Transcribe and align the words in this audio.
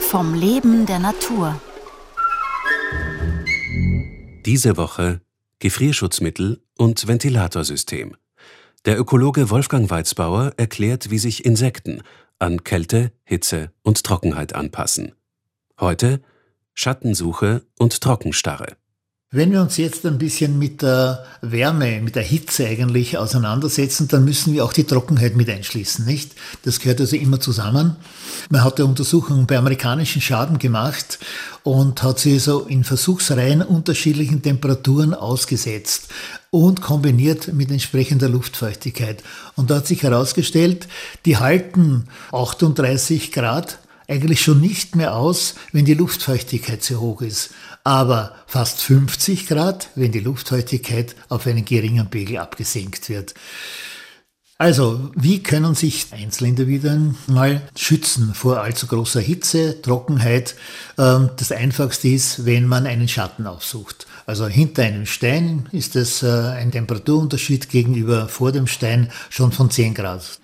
Vom 0.00 0.34
Leben 0.34 0.86
der 0.86 0.98
Natur. 0.98 1.60
Diese 4.44 4.76
Woche 4.76 5.20
Gefrierschutzmittel 5.58 6.62
und 6.76 7.08
Ventilatorsystem. 7.08 8.16
Der 8.84 9.00
Ökologe 9.00 9.50
Wolfgang 9.50 9.90
Weizbauer 9.90 10.52
erklärt, 10.56 11.10
wie 11.10 11.18
sich 11.18 11.44
Insekten 11.44 12.02
an 12.38 12.62
Kälte, 12.62 13.12
Hitze 13.24 13.72
und 13.82 14.04
Trockenheit 14.04 14.54
anpassen. 14.54 15.14
Heute 15.80 16.20
Schattensuche 16.74 17.66
und 17.78 18.00
Trockenstarre. 18.00 18.76
Wenn 19.36 19.52
wir 19.52 19.60
uns 19.60 19.76
jetzt 19.76 20.06
ein 20.06 20.16
bisschen 20.16 20.58
mit 20.58 20.80
der 20.80 21.22
Wärme, 21.42 22.00
mit 22.00 22.16
der 22.16 22.22
Hitze 22.22 22.66
eigentlich 22.66 23.18
auseinandersetzen, 23.18 24.08
dann 24.08 24.24
müssen 24.24 24.54
wir 24.54 24.64
auch 24.64 24.72
die 24.72 24.84
Trockenheit 24.84 25.36
mit 25.36 25.50
einschließen, 25.50 26.06
nicht? 26.06 26.32
Das 26.62 26.80
gehört 26.80 27.02
also 27.02 27.16
immer 27.16 27.38
zusammen. 27.38 27.96
Man 28.48 28.64
hat 28.64 28.78
eine 28.78 28.88
Untersuchung 28.88 29.46
bei 29.46 29.58
amerikanischen 29.58 30.22
Schaden 30.22 30.58
gemacht 30.58 31.18
und 31.64 32.02
hat 32.02 32.18
sie 32.18 32.38
so 32.38 32.62
in 32.62 32.82
Versuchsreihen 32.82 33.60
unterschiedlichen 33.60 34.40
Temperaturen 34.40 35.12
ausgesetzt 35.12 36.08
und 36.48 36.80
kombiniert 36.80 37.52
mit 37.52 37.70
entsprechender 37.70 38.30
Luftfeuchtigkeit. 38.30 39.22
Und 39.54 39.68
da 39.68 39.76
hat 39.76 39.86
sich 39.86 40.02
herausgestellt, 40.02 40.88
die 41.26 41.36
halten 41.36 42.06
38 42.32 43.32
Grad 43.32 43.80
eigentlich 44.08 44.42
schon 44.42 44.60
nicht 44.60 44.96
mehr 44.96 45.14
aus, 45.14 45.54
wenn 45.72 45.84
die 45.84 45.94
Luftfeuchtigkeit 45.94 46.82
zu 46.82 47.00
hoch 47.00 47.22
ist, 47.22 47.50
aber 47.84 48.34
fast 48.46 48.80
50 48.80 49.46
Grad, 49.46 49.88
wenn 49.94 50.12
die 50.12 50.20
Luftfeuchtigkeit 50.20 51.14
auf 51.28 51.46
einen 51.46 51.64
geringen 51.64 52.08
Pegel 52.08 52.38
abgesenkt 52.38 53.08
wird. 53.08 53.34
Also, 54.58 55.10
wie 55.14 55.42
können 55.42 55.74
sich 55.74 56.06
Einzelindividuen 56.12 57.16
mal 57.26 57.60
schützen 57.76 58.32
vor 58.32 58.62
allzu 58.62 58.86
großer 58.86 59.20
Hitze, 59.20 59.82
Trockenheit? 59.82 60.54
Ähm, 60.96 61.28
das 61.36 61.52
Einfachste 61.52 62.08
ist, 62.08 62.46
wenn 62.46 62.66
man 62.66 62.86
einen 62.86 63.06
Schatten 63.06 63.46
aufsucht. 63.46 64.06
Also 64.24 64.46
hinter 64.46 64.84
einem 64.84 65.04
Stein 65.04 65.68
ist 65.72 65.94
es 65.94 66.22
äh, 66.22 66.28
ein 66.28 66.72
Temperaturunterschied 66.72 67.68
gegenüber 67.68 68.28
vor 68.28 68.50
dem 68.50 68.66
Stein 68.66 69.10
schon 69.28 69.52
von 69.52 69.70
10 69.70 69.92
Grad. 69.92 70.40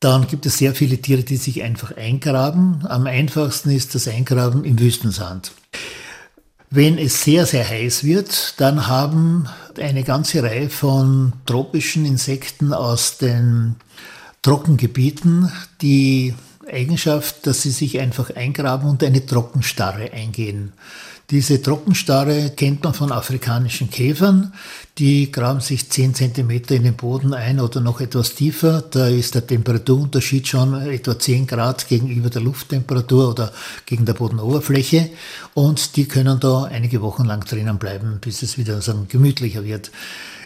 Dann 0.00 0.26
gibt 0.26 0.46
es 0.46 0.56
sehr 0.56 0.74
viele 0.74 0.96
Tiere, 0.98 1.22
die 1.22 1.36
sich 1.36 1.62
einfach 1.62 1.94
eingraben. 1.96 2.86
Am 2.88 3.06
einfachsten 3.06 3.70
ist 3.70 3.94
das 3.94 4.08
Eingraben 4.08 4.64
im 4.64 4.78
Wüstensand. 4.78 5.52
Wenn 6.70 6.98
es 6.98 7.22
sehr, 7.22 7.44
sehr 7.46 7.68
heiß 7.68 8.04
wird, 8.04 8.54
dann 8.58 8.86
haben 8.86 9.48
eine 9.78 10.02
ganze 10.02 10.42
Reihe 10.42 10.70
von 10.70 11.34
tropischen 11.44 12.06
Insekten 12.06 12.72
aus 12.72 13.18
den 13.18 13.76
Trockengebieten 14.42 15.52
die 15.82 16.34
Eigenschaft, 16.72 17.46
dass 17.46 17.62
sie 17.62 17.70
sich 17.70 18.00
einfach 18.00 18.30
eingraben 18.34 18.88
und 18.88 19.02
eine 19.02 19.24
Trockenstarre 19.24 20.12
eingehen. 20.12 20.72
Diese 21.30 21.62
Trockenstarre 21.62 22.50
kennt 22.56 22.82
man 22.82 22.92
von 22.92 23.12
afrikanischen 23.12 23.88
Käfern. 23.88 24.52
Die 24.98 25.30
graben 25.30 25.60
sich 25.60 25.88
10 25.88 26.14
cm 26.16 26.50
in 26.50 26.82
den 26.82 26.96
Boden 26.96 27.34
ein 27.34 27.60
oder 27.60 27.80
noch 27.80 28.00
etwas 28.00 28.34
tiefer. 28.34 28.82
Da 28.82 29.06
ist 29.06 29.36
der 29.36 29.46
Temperaturunterschied 29.46 30.48
schon 30.48 30.74
etwa 30.88 31.16
10 31.16 31.46
Grad 31.46 31.86
gegenüber 31.86 32.30
der 32.30 32.42
Lufttemperatur 32.42 33.30
oder 33.30 33.52
gegen 33.86 34.06
der 34.06 34.14
Bodenoberfläche. 34.14 35.10
Und 35.54 35.94
die 35.94 36.08
können 36.08 36.40
da 36.40 36.64
einige 36.64 37.00
Wochen 37.00 37.24
lang 37.24 37.44
drinnen 37.44 37.78
bleiben, 37.78 38.18
bis 38.20 38.42
es 38.42 38.58
wieder 38.58 38.82
so 38.82 39.06
gemütlicher 39.08 39.62
wird. 39.62 39.92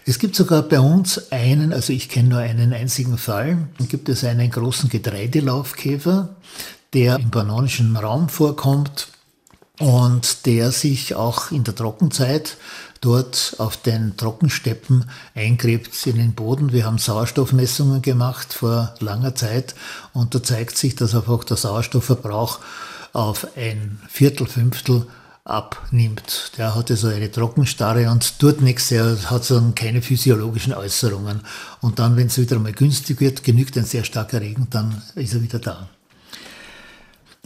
Es 0.06 0.18
gibt 0.18 0.36
sogar 0.36 0.62
bei 0.62 0.80
uns 0.80 1.32
einen, 1.32 1.72
also 1.72 1.92
ich 1.92 2.10
kenne 2.10 2.28
nur 2.28 2.38
einen 2.38 2.74
einzigen 2.74 3.16
Fall, 3.16 3.68
gibt 3.88 4.10
es 4.10 4.22
einen 4.22 4.50
großen 4.50 4.90
Getreidelaufkäfer, 4.90 6.36
der 6.92 7.18
im 7.18 7.30
panonischen 7.30 7.96
Raum 7.96 8.28
vorkommt 8.28 9.08
und 9.78 10.44
der 10.44 10.72
sich 10.72 11.14
auch 11.14 11.50
in 11.50 11.64
der 11.64 11.74
Trockenzeit 11.74 12.58
dort 13.00 13.56
auf 13.58 13.78
den 13.78 14.16
Trockensteppen 14.18 15.06
eingräbt 15.34 16.06
in 16.06 16.16
den 16.16 16.34
Boden. 16.34 16.72
Wir 16.72 16.84
haben 16.84 16.98
Sauerstoffmessungen 16.98 18.02
gemacht 18.02 18.52
vor 18.52 18.94
langer 19.00 19.34
Zeit 19.34 19.74
und 20.12 20.34
da 20.34 20.42
zeigt 20.42 20.76
sich, 20.76 20.96
dass 20.96 21.14
einfach 21.14 21.44
der 21.44 21.56
Sauerstoffverbrauch 21.56 22.60
auf 23.14 23.46
ein 23.56 24.00
Viertel, 24.08 24.46
Fünftel 24.46 25.06
abnimmt. 25.44 26.52
Der 26.56 26.74
hatte 26.74 26.96
so 26.96 27.08
eine 27.08 27.30
Trockenstarre 27.30 28.10
und 28.10 28.38
tut 28.38 28.62
nichts, 28.62 28.90
er 28.90 29.30
hat 29.30 29.44
so 29.44 29.62
keine 29.74 30.00
physiologischen 30.00 30.72
Äußerungen. 30.72 31.42
Und 31.80 31.98
dann, 31.98 32.16
wenn 32.16 32.28
es 32.28 32.38
wieder 32.38 32.58
mal 32.58 32.72
günstig 32.72 33.20
wird, 33.20 33.44
genügt 33.44 33.76
ein 33.76 33.84
sehr 33.84 34.04
starker 34.04 34.40
Regen, 34.40 34.68
dann 34.70 35.02
ist 35.14 35.34
er 35.34 35.42
wieder 35.42 35.58
da. 35.58 35.88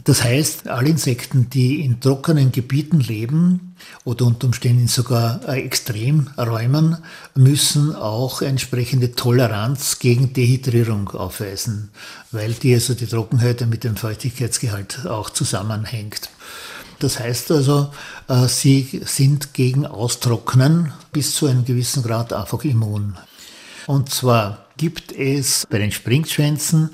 Das 0.05 0.23
heißt, 0.23 0.69
alle 0.69 0.89
Insekten, 0.89 1.49
die 1.49 1.83
in 1.83 1.99
trockenen 1.99 2.53
Gebieten 2.53 3.01
leben 3.01 3.75
oder 4.05 4.25
unter 4.25 4.47
Umständen 4.47 4.87
sogar 4.87 5.41
äh, 5.47 5.61
Extremräumen, 5.61 6.97
müssen 7.35 7.93
auch 7.93 8.41
entsprechende 8.41 9.11
Toleranz 9.11 9.99
gegen 9.99 10.31
Dehydrierung 10.31 11.09
aufweisen, 11.09 11.89
weil 12.31 12.53
die 12.53 12.73
also 12.73 12.93
die 12.93 13.07
Trockenheit 13.07 13.67
mit 13.67 13.83
dem 13.83 13.97
Feuchtigkeitsgehalt 13.97 15.05
auch 15.05 15.29
zusammenhängt. 15.29 16.29
Das 16.99 17.19
heißt 17.19 17.51
also, 17.51 17.91
äh, 18.27 18.47
sie 18.47 19.01
sind 19.05 19.53
gegen 19.53 19.85
Austrocknen 19.85 20.91
bis 21.11 21.33
zu 21.33 21.47
einem 21.47 21.65
gewissen 21.65 22.03
Grad 22.03 22.33
einfach 22.33 22.63
immun. 22.63 23.17
Und 23.87 24.09
zwar 24.09 24.65
gibt 24.77 25.11
es 25.11 25.65
bei 25.69 25.79
den 25.79 25.91
Springschwänzen 25.91 26.91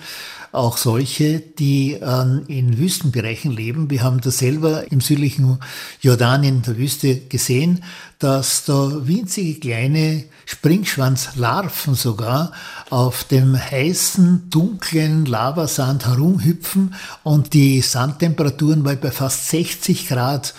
auch 0.56 0.78
solche, 0.78 1.40
die 1.40 1.94
äh, 1.94 2.42
in 2.48 2.78
Wüstenbereichen 2.78 3.52
leben. 3.52 3.90
Wir 3.90 4.04
haben 4.04 4.22
das 4.22 4.40
selber 4.40 4.92
im 4.92 5.02
südlichen 5.02 5.60
Jordanien 6.02 6.62
der 6.62 6.78
Wüste 6.78 7.20
gesehen, 7.20 7.84
dass 8.20 8.66
da 8.66 9.08
winzige 9.08 9.60
kleine 9.60 10.24
Springschwanzlarven 10.46 11.96
sogar 11.96 12.52
auf 12.90 13.24
dem 13.26 13.58
heißen, 13.58 14.50
dunklen 14.50 15.26
Lavasand 15.26 16.06
herumhüpfen 16.06 16.96
und 17.24 17.54
die 17.54 17.82
Sandtemperaturen 17.82 18.84
bei 18.84 18.96
fast 19.12 19.50
60 19.50 20.08
Grad 20.08 20.54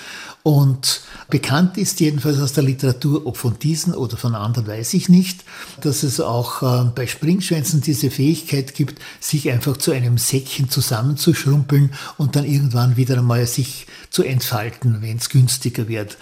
und 0.47 1.01
bekannt 1.29 1.77
ist 1.77 1.99
jedenfalls 1.99 2.39
aus 2.39 2.53
der 2.53 2.63
Literatur, 2.63 3.27
ob 3.27 3.37
von 3.37 3.59
diesen 3.59 3.93
oder 3.93 4.17
von 4.17 4.37
anderen 4.37 4.69
weiß 4.69 4.95
ich 4.95 5.09
nicht, 5.09 5.43
dass 5.81 6.05
es 6.05 6.21
auch 6.21 6.63
äh, 6.63 6.89
bei 6.95 7.09
Springschwänzen 7.09 7.81
diese 7.81 8.13
Fähigkeit 8.13 8.73
gibt, 8.73 9.03
sich 9.19 9.51
einfach 9.51 9.77
zu 9.77 9.91
einem 9.91 10.19
Säckchen 10.19 10.71
zusammenzuschrumpeln 10.71 11.93
und 12.17 12.37
dann 12.37 12.45
irgendwann 12.45 12.97
wieder 12.97 13.19
einmal 13.19 13.45
sich 13.49 13.89
zu 14.11 14.23
entfalten, 14.23 15.03
wenn 15.03 15.17
es 15.17 15.31
günstiger 15.31 15.89
wird. 15.89 16.17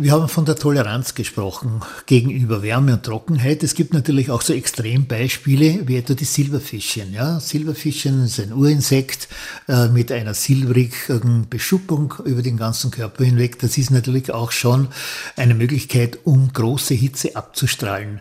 Wir 0.00 0.12
haben 0.12 0.28
von 0.28 0.44
der 0.44 0.54
Toleranz 0.54 1.16
gesprochen 1.16 1.80
gegenüber 2.06 2.62
Wärme 2.62 2.92
und 2.92 3.02
Trockenheit. 3.02 3.64
Es 3.64 3.74
gibt 3.74 3.92
natürlich 3.94 4.30
auch 4.30 4.42
so 4.42 4.52
Extrembeispiele 4.52 5.88
wie 5.88 5.96
etwa 5.96 6.14
die 6.14 6.24
Silberfischchen. 6.24 7.12
Ja, 7.12 7.40
Silberfischchen 7.40 8.26
ist 8.26 8.38
ein 8.38 8.52
Urinsekt 8.52 9.26
äh, 9.66 9.88
mit 9.88 10.12
einer 10.12 10.34
silbrigen 10.34 11.48
Beschuppung 11.50 12.14
über 12.24 12.42
den 12.42 12.56
ganzen 12.56 12.92
Körper 12.92 13.24
hinweg. 13.24 13.58
Das 13.58 13.76
ist 13.76 13.90
natürlich 13.90 14.30
auch 14.30 14.52
schon 14.52 14.86
eine 15.34 15.56
Möglichkeit, 15.56 16.20
um 16.22 16.52
große 16.52 16.94
Hitze 16.94 17.34
abzustrahlen 17.34 18.20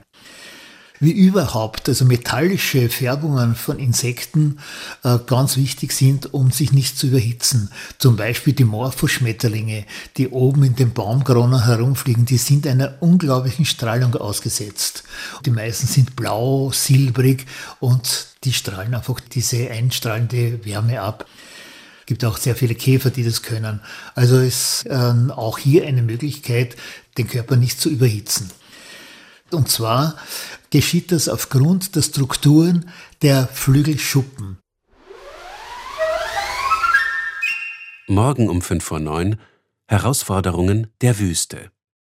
wie 0.99 1.11
überhaupt, 1.11 1.87
also 1.89 2.05
metallische 2.05 2.89
Färbungen 2.89 3.55
von 3.55 3.79
Insekten 3.79 4.59
äh, 5.03 5.17
ganz 5.25 5.57
wichtig 5.57 5.91
sind, 5.91 6.33
um 6.33 6.51
sich 6.51 6.71
nicht 6.71 6.97
zu 6.97 7.07
überhitzen. 7.07 7.69
Zum 7.97 8.15
Beispiel 8.15 8.53
die 8.53 8.63
Morphoschmetterlinge, 8.63 9.85
die 10.17 10.29
oben 10.29 10.63
in 10.63 10.75
den 10.75 10.93
Baumkronen 10.93 11.65
herumfliegen, 11.65 12.25
die 12.25 12.37
sind 12.37 12.67
einer 12.67 12.95
unglaublichen 12.99 13.65
Strahlung 13.65 14.15
ausgesetzt. 14.15 15.03
Die 15.45 15.51
meisten 15.51 15.87
sind 15.87 16.15
blau, 16.15 16.71
silbrig 16.71 17.45
und 17.79 18.27
die 18.43 18.53
strahlen 18.53 18.95
einfach 18.95 19.19
diese 19.19 19.69
einstrahlende 19.69 20.65
Wärme 20.65 21.01
ab 21.01 21.25
gibt 22.07 22.23
auch 22.23 22.37
sehr 22.37 22.55
viele 22.55 22.73
Käfer, 22.73 23.11
die 23.11 23.23
das 23.23 23.43
können. 23.43 23.81
Also 24.15 24.39
ist 24.39 24.85
ähm, 24.89 25.29
auch 25.29 25.59
hier 25.59 25.85
eine 25.85 26.01
Möglichkeit, 26.01 26.77
den 27.17 27.27
Körper 27.27 27.57
nicht 27.57 27.79
zu 27.79 27.89
überhitzen. 27.89 28.49
Und 29.51 29.69
zwar 29.69 30.15
geschieht 30.69 31.11
das 31.11 31.29
aufgrund 31.29 31.95
der 31.95 32.01
Strukturen 32.01 32.89
der 33.21 33.47
Flügelschuppen. 33.47 34.57
Morgen 38.07 38.49
um 38.49 38.61
5 38.61 38.83
vor 38.83 38.99
9 38.99 39.37
Herausforderungen 39.87 40.87
der 41.01 41.19
Wüste. 41.19 41.71